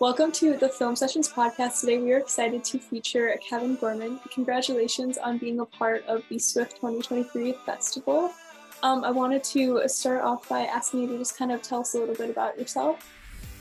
[0.00, 1.82] Welcome to the Film Sessions podcast.
[1.82, 4.18] Today we are excited to feature Kevin Gorman.
[4.32, 8.32] Congratulations on being a part of the Swift 2023 festival.
[8.82, 11.92] Um, I wanted to start off by asking you to just kind of tell us
[11.92, 13.12] a little bit about yourself.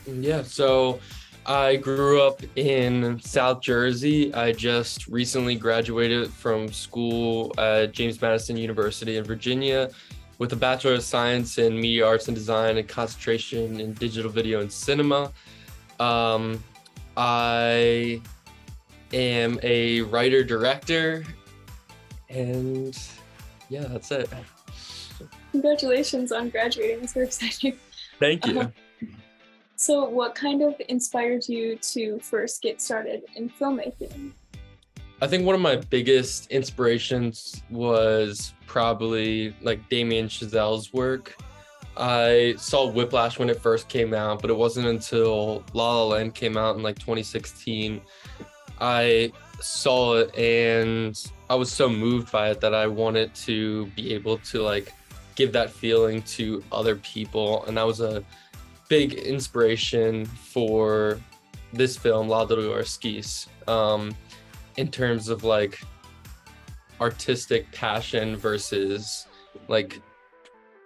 [0.07, 1.02] Yeah, so
[1.46, 4.33] I grew up in South Jersey.
[4.33, 9.89] I just recently graduated from school at James Madison University in Virginia
[10.37, 14.61] with a Bachelor of Science in Media Arts and Design and concentration in digital video
[14.61, 15.33] and cinema.
[16.00, 16.64] Um,
[17.18, 18.21] I
[19.14, 21.25] am a writer director,
[22.30, 22.98] and
[23.70, 24.30] yeah, that's it.
[25.52, 27.04] Congratulations on graduating.
[27.04, 27.78] It's so exciting.
[28.20, 28.62] Thank you.
[28.62, 28.70] Uh-huh.
[29.75, 34.34] So, what kind of inspired you to first get started in filmmaking?
[35.22, 41.36] I think one of my biggest inspirations was probably like Damien Chazelle's work.
[41.98, 46.36] I saw Whiplash when it first came out, but it wasn't until La La Land
[46.36, 48.02] came out in like 2016.
[48.80, 54.13] I saw it and I was so moved by it that I wanted to be
[54.13, 54.94] able to like
[55.36, 57.66] give that feeling to other people.
[57.66, 58.23] And that was a
[58.88, 61.19] big inspiration for
[61.73, 64.16] this film, La Douleur Exquise, um,
[64.78, 65.80] in terms of like
[67.00, 69.28] artistic passion versus
[69.67, 70.02] like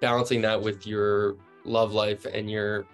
[0.03, 2.85] balancing that with your love life and your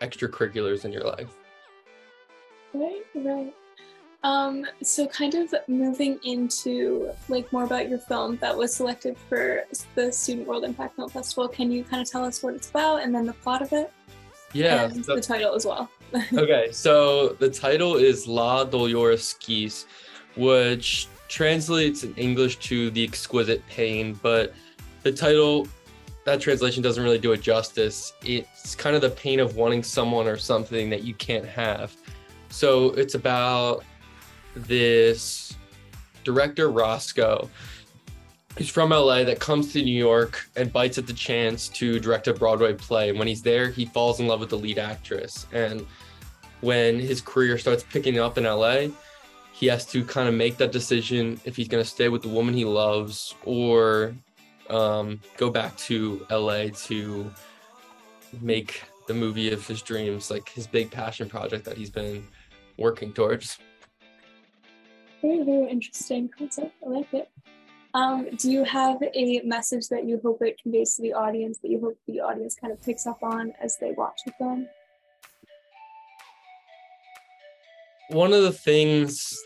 [0.00, 1.36] extracurriculars in your life.
[2.72, 3.54] Right, right.
[4.22, 9.64] Um, so kind of moving into like more about your film that was selected for
[9.94, 11.46] the Student World Impact Film Festival.
[11.48, 13.92] Can you kind of tell us what it's about and then the plot of it?
[14.54, 15.90] Yeah, and so, the title as well.
[16.32, 19.84] okay, so the title is La Douleur Exquise,
[20.34, 24.54] which translates in English to the exquisite pain, but
[25.02, 25.68] the title
[26.24, 28.12] that translation doesn't really do it justice.
[28.22, 31.96] It's kind of the pain of wanting someone or something that you can't have.
[32.50, 33.84] So it's about
[34.54, 35.56] this
[36.24, 37.48] director Roscoe
[38.56, 42.28] who's from LA that comes to New York and bites at the chance to direct
[42.28, 43.08] a Broadway play.
[43.08, 45.46] And when he's there, he falls in love with the lead actress.
[45.52, 45.86] And
[46.60, 48.88] when his career starts picking up in LA,
[49.52, 52.28] he has to kind of make that decision if he's going to stay with the
[52.28, 54.14] woman he loves or
[54.70, 57.30] um, go back to LA to
[58.40, 62.26] make the movie of his dreams, like his big passion project that he's been
[62.76, 63.58] working towards.
[65.20, 66.72] Very, very interesting concept.
[66.84, 67.28] I like it.
[67.92, 71.70] Um, do you have a message that you hope it conveys to the audience that
[71.70, 74.68] you hope the audience kind of picks up on as they watch the film?
[78.10, 79.36] One of the things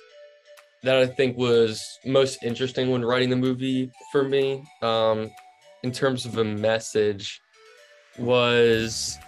[0.84, 5.30] that I think was most interesting when writing the movie for me, um,
[5.82, 7.40] in terms of a message,
[8.18, 9.18] was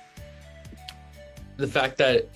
[1.56, 2.28] the fact that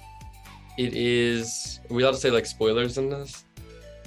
[0.78, 1.80] it is.
[1.90, 3.44] Are we allowed to say like spoilers in this?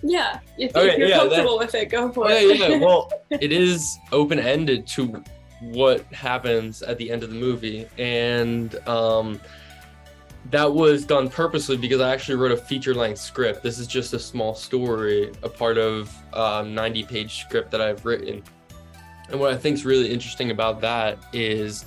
[0.01, 2.59] Yeah, if, okay, if you're yeah, comfortable that, with it, go for it.
[2.59, 2.77] Yeah, yeah.
[2.77, 5.23] Well, it is open ended to
[5.61, 9.39] what happens at the end of the movie, and um,
[10.51, 13.63] that was done purposely because I actually wrote a feature length script.
[13.63, 18.05] This is just a small story, a part of a 90 page script that I've
[18.05, 18.43] written.
[19.29, 21.85] And what I think is really interesting about that is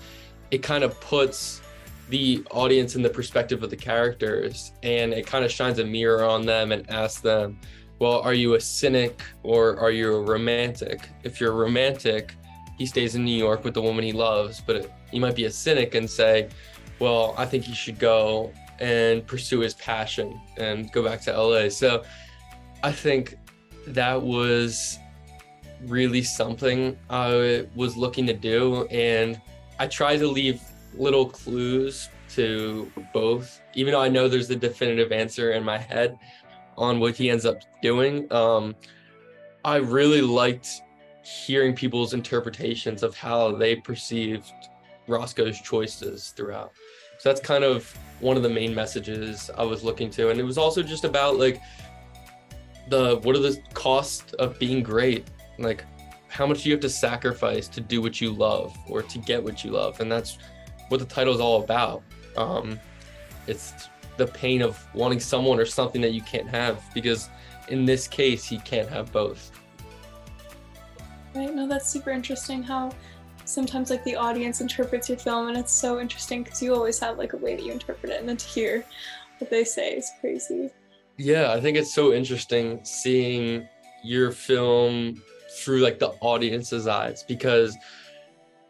[0.50, 1.60] it kind of puts
[2.08, 6.24] the audience in the perspective of the characters and it kind of shines a mirror
[6.24, 7.60] on them and asks them,
[7.98, 11.08] well, are you a cynic or are you a romantic?
[11.24, 12.34] If you're romantic,
[12.78, 15.50] he stays in New York with the woman he loves, but you might be a
[15.50, 16.48] cynic and say,
[16.98, 21.68] well, I think he should go and pursue his passion and go back to LA.
[21.68, 22.04] So
[22.82, 23.36] I think
[23.86, 24.98] that was
[25.84, 28.86] really something I was looking to do.
[28.86, 29.40] And
[29.78, 30.60] I tried to leave
[30.94, 36.18] little clues to both, even though I know there's a definitive answer in my head
[36.76, 38.30] on what he ends up doing.
[38.32, 38.74] Um,
[39.64, 40.82] I really liked
[41.24, 44.52] hearing people's interpretations of how they perceived
[45.06, 46.72] Roscoe's choices throughout.
[47.18, 50.30] So that's kind of one of the main messages I was looking to.
[50.30, 51.60] And it was also just about like
[52.88, 55.26] the what are the costs of being great?
[55.58, 55.84] Like
[56.28, 59.64] how much you have to sacrifice to do what you love or to get what
[59.64, 60.00] you love?
[60.00, 60.38] And that's
[60.88, 62.02] what the title is all about.
[62.36, 62.78] Um,
[63.46, 67.28] it's the pain of wanting someone or something that you can't have because
[67.68, 69.50] in this case he can't have both.
[71.34, 71.54] Right.
[71.54, 72.92] No, that's super interesting how
[73.48, 77.18] sometimes like the audience interprets your film and it's so interesting because you always have
[77.18, 78.84] like a way that you interpret it and then to hear
[79.38, 80.70] what they say is crazy
[81.16, 83.66] yeah i think it's so interesting seeing
[84.02, 85.20] your film
[85.58, 87.76] through like the audience's eyes because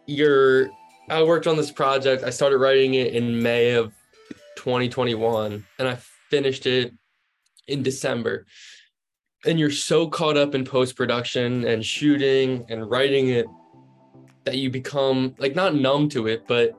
[0.07, 0.69] you're
[1.11, 3.93] i worked on this project i started writing it in may of
[4.57, 5.97] 2021 and I
[6.29, 6.93] finished it
[7.69, 8.47] in December.
[9.45, 13.47] And you're so caught up in post production and shooting and writing it
[14.47, 16.79] that you become like not numb to it, but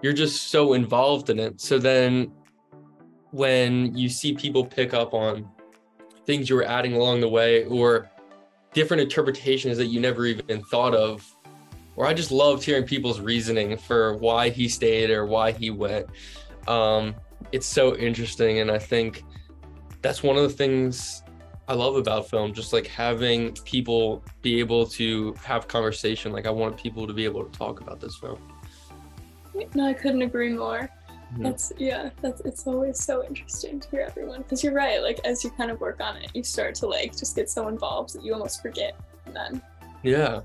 [0.00, 1.60] you're just so involved in it.
[1.60, 2.32] So then
[3.32, 5.46] when you see people pick up on
[6.24, 8.08] things you were adding along the way or
[8.72, 11.26] different interpretations that you never even thought of,
[11.96, 16.06] or I just loved hearing people's reasoning for why he stayed or why he went.
[16.68, 17.16] Um,
[17.50, 18.60] it's so interesting.
[18.60, 19.24] And I think
[20.02, 21.22] that's one of the things
[21.68, 26.32] I love about film, just like having people be able to have conversation.
[26.32, 28.38] Like I want people to be able to talk about this film.
[29.74, 30.88] No, I couldn't agree more.
[31.32, 31.42] Mm-hmm.
[31.42, 35.02] That's yeah, that's it's always so interesting to hear everyone because you're right.
[35.02, 37.68] Like as you kind of work on it, you start to like just get so
[37.68, 38.96] involved that you almost forget.
[39.26, 39.62] And then
[40.02, 40.40] yeah.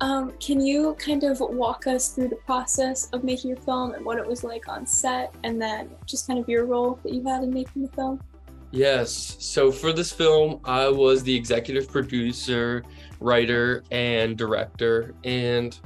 [0.00, 4.04] Um, can you kind of walk us through the process of making your film and
[4.04, 7.24] what it was like on set, and then just kind of your role that you've
[7.24, 8.20] had in making the film?
[8.70, 9.36] Yes.
[9.38, 12.82] So for this film, I was the executive producer,
[13.20, 15.14] writer, and director.
[15.24, 15.78] And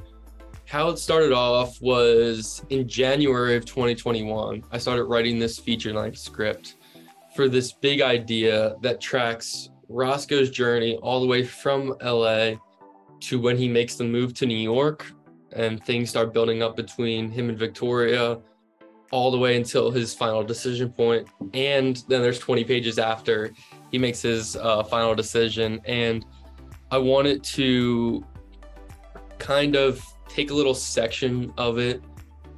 [0.65, 6.17] how it started off was in January of 2021, I started writing this feature length
[6.17, 6.75] script
[7.35, 12.53] for this big idea that tracks Roscoe's journey all the way from LA
[13.21, 15.05] to when he makes the move to New York
[15.53, 18.39] and things start building up between him and Victoria
[19.13, 21.27] all the way until his final decision point.
[21.53, 23.53] And then there's 20 pages after
[23.91, 25.79] he makes his uh, final decision.
[25.85, 26.25] And
[26.89, 28.25] I wanted to
[29.37, 32.01] kind of take a little section of it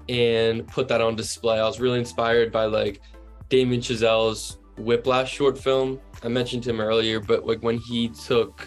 [0.08, 1.60] and put that on display.
[1.60, 3.02] I was really inspired by like
[3.50, 6.00] Damien Chazelle's Whiplash short film.
[6.24, 8.66] I mentioned him earlier, but like when he took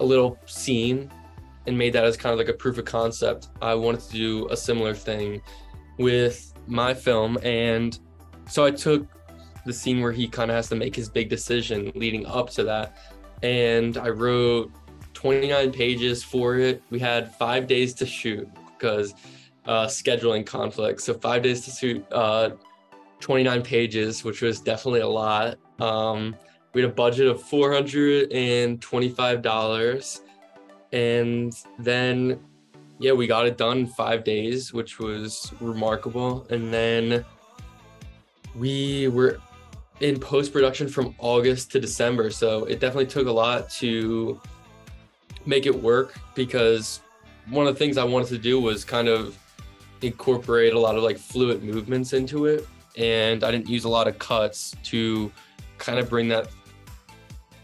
[0.00, 1.10] a little scene
[1.66, 4.48] and made that as kind of like a proof of concept, I wanted to do
[4.48, 5.42] a similar thing
[5.98, 7.38] with my film.
[7.42, 7.98] And
[8.48, 9.06] so I took
[9.66, 12.64] the scene where he kind of has to make his big decision leading up to
[12.64, 12.96] that.
[13.42, 14.72] And I wrote
[15.14, 16.82] 29 pages for it.
[16.90, 19.14] We had five days to shoot because
[19.66, 21.04] uh, scheduling conflicts.
[21.04, 22.50] So five days to shoot uh,
[23.20, 25.56] 29 pages, which was definitely a lot.
[25.80, 26.36] Um,
[26.72, 30.20] we had a budget of $425.
[30.92, 32.40] And then
[32.98, 36.46] yeah, we got it done in five days, which was remarkable.
[36.50, 37.24] And then
[38.54, 39.40] we were
[40.00, 42.30] in post production from August to December.
[42.30, 44.40] So it definitely took a lot to
[45.46, 47.00] make it work because
[47.48, 49.38] one of the things I wanted to do was kind of
[50.02, 52.66] incorporate a lot of like fluid movements into it.
[52.96, 55.30] And I didn't use a lot of cuts to
[55.78, 56.48] kind of bring that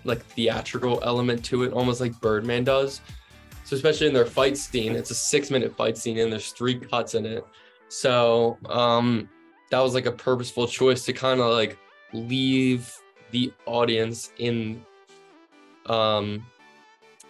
[0.04, 3.00] like theatrical element to it, almost like Birdman does.
[3.64, 6.78] So especially in their fight scene, it's a six minute fight scene and there's three
[6.78, 7.44] cuts in it.
[7.88, 9.28] So um,
[9.70, 11.78] that was like a purposeful choice to kind of like
[12.12, 12.94] leave
[13.30, 14.84] the audience in
[15.86, 16.46] um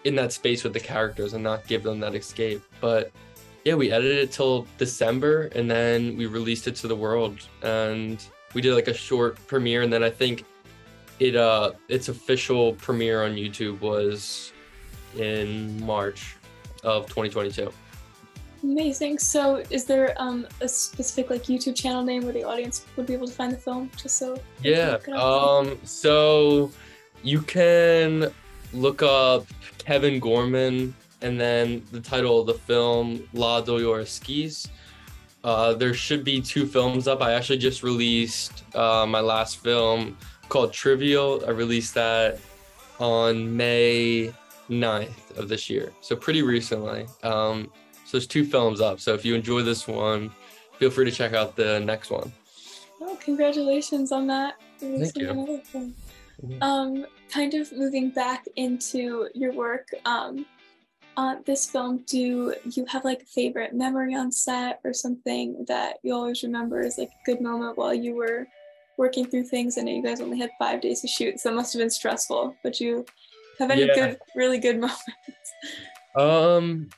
[0.05, 2.63] in that space with the characters and not give them that escape.
[2.81, 3.11] But
[3.65, 8.23] yeah, we edited it till December and then we released it to the world and
[8.53, 10.45] we did like a short premiere and then I think
[11.21, 14.53] it uh its official premiere on YouTube was
[15.19, 16.37] in March
[16.83, 17.73] of 2022.
[18.63, 19.19] Amazing.
[19.19, 23.13] So, is there um, a specific like YouTube channel name where the audience would be
[23.13, 23.91] able to find the film?
[23.97, 24.39] Just so.
[24.63, 24.99] Yeah.
[25.15, 25.79] Um.
[25.85, 26.71] So,
[27.23, 28.33] you can
[28.73, 29.47] look up
[29.79, 34.69] Kevin Gorman and then the title of the film La Douleur Exquise.
[35.43, 37.21] Uh, there should be two films up.
[37.21, 40.17] I actually just released uh, my last film
[40.49, 41.45] called Trivial.
[41.47, 42.39] I released that
[42.99, 44.33] on May
[44.71, 45.93] 9th of this year.
[46.01, 47.07] So pretty recently.
[47.23, 47.71] Um,
[48.05, 49.01] so there's two films up.
[49.01, 50.31] So if you enjoy this one,
[50.79, 52.33] feel free to check out the next one.
[53.01, 54.55] Oh, congratulations on that.
[54.79, 55.61] Thank you.
[56.43, 56.63] Mm-hmm.
[56.63, 60.45] Um, kind of moving back into your work, um,
[61.17, 65.99] on this film, do you have like a favorite memory on set or something that
[66.03, 68.47] you always remember as like a good moment while you were
[68.97, 69.79] working through things?
[69.79, 71.91] I know you guys only had five days to shoot, so it must have been
[71.91, 73.05] stressful, but you
[73.59, 73.95] have any yeah.
[73.95, 75.01] good, really good moments?
[76.15, 76.89] Um,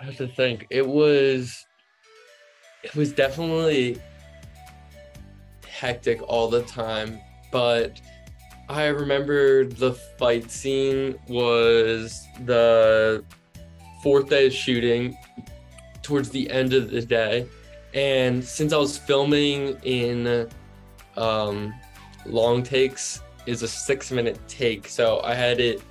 [0.00, 0.66] I have to think.
[0.70, 1.66] It was,
[2.82, 4.00] it was definitely
[5.68, 8.00] hectic all the time, but
[8.68, 13.24] I remember the fight scene was the
[14.02, 15.16] fourth day of shooting
[16.02, 17.46] towards the end of the day.
[17.94, 20.48] And since I was filming in
[21.16, 21.74] um,
[22.26, 24.88] long takes, is a six minute take.
[24.88, 25.82] So I had it,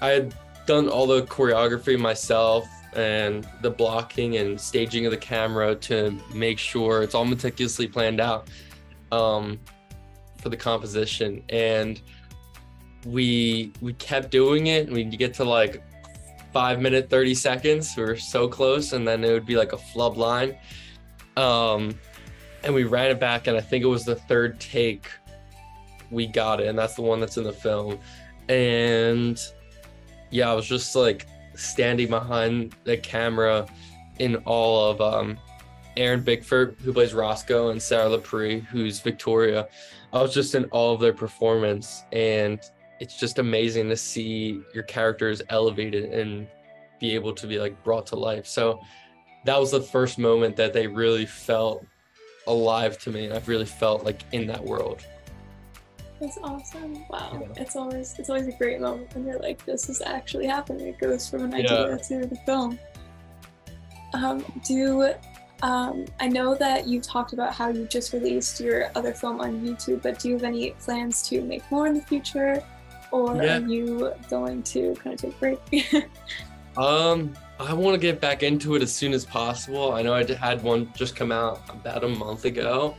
[0.00, 0.34] I had
[0.66, 6.58] done all the choreography myself and the blocking and staging of the camera to make
[6.58, 8.48] sure it's all meticulously planned out
[9.12, 9.60] um,
[10.38, 11.44] for the composition.
[11.50, 12.00] And
[13.06, 15.82] we we kept doing it we get to like
[16.52, 19.78] five minute 30 seconds we were so close and then it would be like a
[19.78, 20.56] flub line
[21.36, 21.94] um
[22.62, 25.08] and we ran it back and i think it was the third take
[26.10, 27.98] we got it and that's the one that's in the film
[28.48, 29.52] and
[30.30, 33.66] yeah i was just like standing behind the camera
[34.18, 35.38] in all of um
[35.96, 39.68] aaron bickford who plays roscoe and sarah lepre who's victoria
[40.12, 42.60] i was just in all of their performance and
[43.00, 46.46] it's just amazing to see your characters elevated and
[47.00, 48.46] be able to be like brought to life.
[48.46, 48.80] So
[49.46, 51.84] that was the first moment that they really felt
[52.46, 53.30] alive to me.
[53.30, 55.02] I've really felt like in that world.
[56.20, 57.04] That's awesome.
[57.08, 57.40] Wow.
[57.40, 57.62] Yeah.
[57.62, 60.88] It's always it's always a great moment when you're like, this is actually happening.
[60.88, 61.96] It goes from an idea yeah.
[61.96, 62.78] to the film.
[64.12, 65.12] Um, do
[65.62, 69.60] um, I know that you talked about how you just released your other film on
[69.60, 72.62] YouTube, but do you have any plans to make more in the future?
[73.12, 73.58] or yeah.
[73.58, 76.08] are you going to kind of take a break?
[76.76, 79.92] um, I want to get back into it as soon as possible.
[79.92, 82.94] I know I had one just come out about a month ago,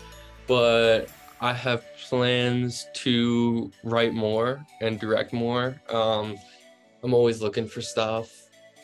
[0.47, 1.09] but
[1.41, 5.81] I have plans to write more and direct more.
[5.89, 6.37] Um,
[7.03, 8.29] I'm always looking for stuff.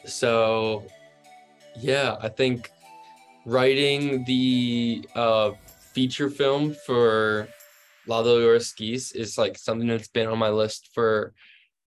[0.06, 0.88] So,
[1.80, 2.72] yeah, I think
[3.46, 5.52] writing the uh,
[5.94, 7.48] feature film for
[8.08, 11.34] Lado Skis is like something that's been on my list for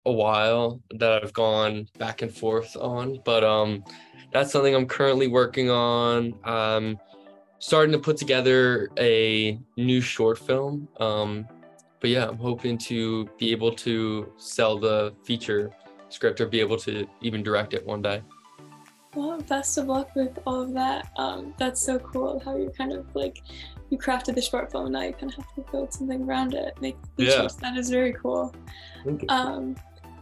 [0.06, 3.20] a while that I've gone back and forth on.
[3.24, 3.84] But um
[4.32, 6.34] that's something I'm currently working on.
[6.44, 6.98] Um
[7.60, 10.88] starting to put together a new short film.
[10.98, 11.46] Um
[12.00, 15.70] but yeah, I'm hoping to be able to sell the feature
[16.08, 18.22] script or be able to even direct it one day.
[19.14, 21.10] Well, best of luck with all of that.
[21.16, 23.42] Um, that's so cool how you're kind of like
[23.90, 26.54] you crafted the short film and now you kind of have to build something around
[26.54, 27.58] it, make features.
[27.60, 27.70] Yeah.
[27.70, 28.54] That is very cool.
[29.28, 29.74] Um,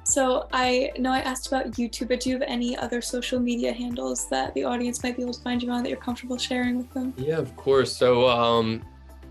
[0.08, 3.72] so I know I asked about YouTube, but do you have any other social media
[3.74, 6.78] handles that the audience might be able to find you on that you're comfortable sharing
[6.78, 7.12] with them?
[7.18, 7.94] Yeah, of course.
[7.94, 8.82] So um,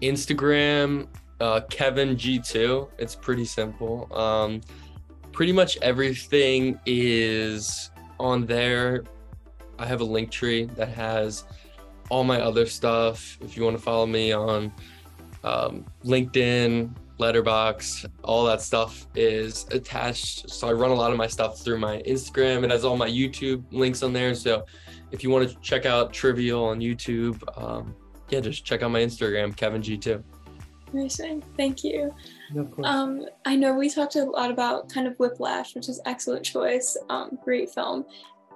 [0.04, 1.08] Instagram,
[1.40, 2.90] uh, Kevin G2.
[3.00, 4.08] It's pretty simple.
[4.16, 4.62] Um,
[5.32, 9.04] pretty much everything is on there.
[9.80, 11.46] I have a link tree that has
[12.10, 13.40] all my other stuff.
[13.42, 14.72] If you want to follow me on
[15.44, 20.50] um, LinkedIn, Letterboxd, all that stuff is attached.
[20.50, 22.64] So I run a lot of my stuff through my Instagram.
[22.64, 24.34] It has all my YouTube links on there.
[24.36, 24.66] So
[25.12, 27.96] if you want to check out Trivial on YouTube, um,
[28.30, 30.24] yeah, just check out my Instagram, Kevin G2.
[30.94, 31.44] Amazing.
[31.58, 32.14] Thank you.
[32.54, 36.46] No, um, I know we talked a lot about kind of Whiplash, which is excellent
[36.46, 36.98] choice.
[37.10, 38.06] Um, great film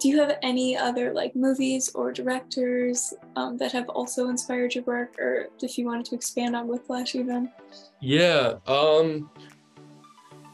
[0.02, 4.84] do you have any other like movies or directors um, that have also inspired your
[4.86, 7.52] work or if you wanted to expand on whiplash even?
[8.00, 9.30] Yeah um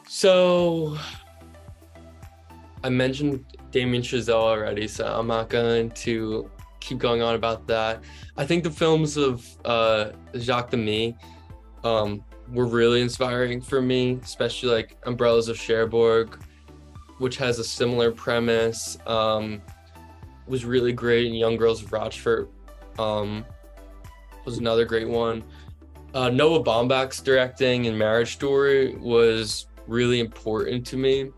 [0.09, 0.97] so
[2.83, 6.49] i mentioned damien chazelle already so i'm not going to
[6.79, 8.01] keep going on about that.
[8.37, 11.15] I think the films of uh jacques demy
[11.83, 12.23] um
[12.53, 16.37] were really inspiring for me especially like umbrellas of cherbourg
[17.17, 18.97] which has a similar premise.
[19.07, 19.61] Um,
[20.47, 21.27] was really great.
[21.27, 22.49] And Young Girls of Rochefort
[22.97, 23.45] um,
[24.45, 25.43] was another great one.
[26.13, 31.31] Uh, Noah Baumbach's directing in Marriage Story was really important to me.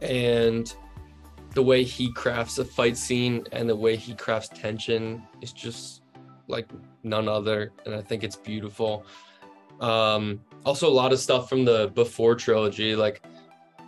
[0.00, 0.72] And
[1.54, 6.02] the way he crafts a fight scene and the way he crafts tension is just
[6.48, 6.68] like
[7.02, 7.72] none other.
[7.86, 9.06] And I think it's beautiful.
[9.80, 13.22] Um, also, a lot of stuff from the Before trilogy, like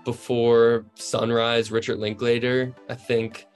[0.05, 3.47] before Sunrise, Richard Linklater, I think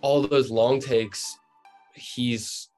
[0.00, 1.38] all those long takes,
[1.94, 2.68] he's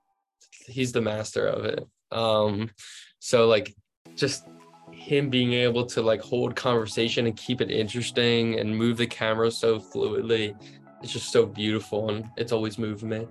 [0.67, 1.87] he's the master of it.
[2.13, 2.71] Um,
[3.19, 3.75] so like
[4.15, 4.47] just
[4.93, 9.51] him being able to like hold conversation and keep it interesting and move the camera
[9.51, 10.55] so fluidly,
[11.03, 13.27] it's just so beautiful and it's always moved me.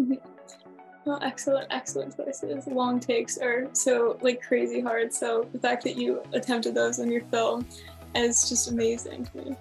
[0.00, 0.14] Mm-hmm.
[1.04, 2.66] Well, excellent, excellent choices.
[2.66, 5.12] Long takes are so like crazy hard.
[5.12, 7.64] So the fact that you attempted those in your film
[8.14, 9.56] is just amazing to me.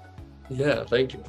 [0.49, 1.23] Yeah, thank you.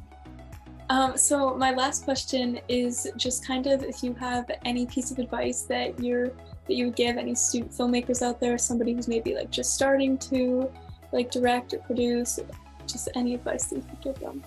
[0.88, 5.18] Um, so my last question is just kind of if you have any piece of
[5.18, 6.28] advice that you're
[6.66, 10.18] that you would give any student filmmakers out there, somebody who's maybe like just starting
[10.18, 10.70] to
[11.12, 12.40] like direct or produce,
[12.86, 14.42] just any advice that you could give them.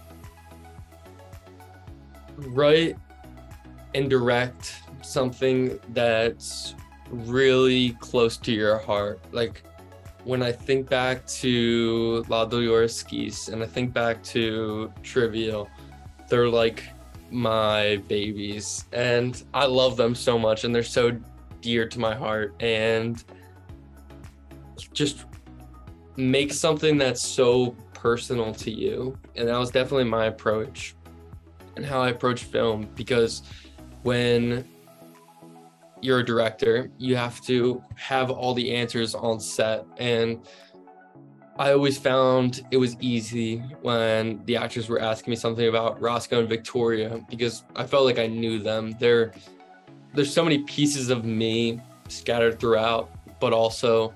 [2.38, 2.98] Write
[3.96, 6.76] and direct something that's
[7.10, 9.20] really close to your heart.
[9.32, 9.64] Like
[10.24, 12.48] when I think back to La
[12.88, 15.70] Skis and I think back to Trivial,
[16.28, 16.84] they're like
[17.32, 18.86] my babies.
[18.92, 21.18] And I love them so much and they're so
[21.62, 22.54] dear to my heart.
[22.60, 23.24] And
[24.94, 25.26] just
[26.16, 29.18] make something that's so personal to you.
[29.36, 30.96] And that was definitely my approach
[31.76, 32.90] and how I approach film.
[32.96, 33.44] Because
[34.04, 34.66] when
[36.02, 39.86] you're a director, you have to have all the answers on set.
[39.98, 40.46] And
[41.58, 46.40] I always found it was easy when the actors were asking me something about Roscoe
[46.40, 48.96] and Victoria because I felt like I knew them.
[49.00, 49.34] There,
[50.14, 54.14] there's so many pieces of me scattered throughout, but also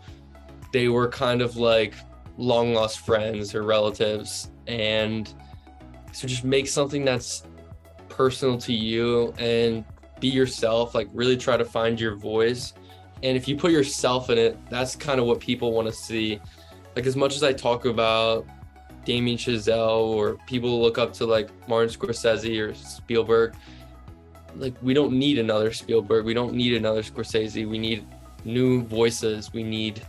[0.71, 1.95] they were kind of like
[2.37, 4.49] long lost friends or relatives.
[4.67, 5.33] And
[6.13, 7.43] so just make something that's
[8.07, 9.83] personal to you and
[10.19, 12.73] be yourself, like really try to find your voice.
[13.23, 16.39] And if you put yourself in it, that's kind of what people want to see.
[16.95, 18.45] Like as much as I talk about
[19.05, 23.55] Damien Chazelle or people look up to like Martin Scorsese or Spielberg,
[24.55, 26.25] like we don't need another Spielberg.
[26.25, 27.67] We don't need another Scorsese.
[27.67, 28.05] We need
[28.45, 29.51] new voices.
[29.53, 30.01] We need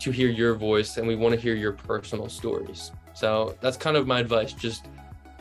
[0.00, 2.92] to hear your voice and we want to hear your personal stories.
[3.14, 4.52] So that's kind of my advice.
[4.52, 4.86] Just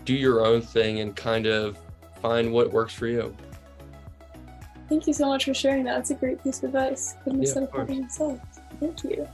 [0.06, 1.78] do your own thing and kind of
[2.22, 3.36] find what works for you.
[4.92, 5.96] Thank you so much for sharing that.
[5.96, 7.16] That's a great piece of advice.
[7.24, 8.42] Couldn't have said it myself.
[8.78, 9.26] Thank you.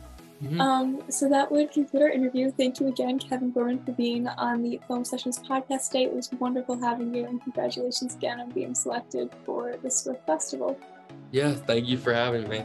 [0.44, 0.62] Mm-hmm.
[0.62, 2.52] Um, so that would conclude our interview.
[2.52, 6.04] Thank you again, Kevin Gorman, for being on the Film Sessions podcast today.
[6.04, 10.78] It was wonderful having you, and congratulations again on being selected for the Swift Festival.
[11.32, 12.64] Yeah, thank you for having me.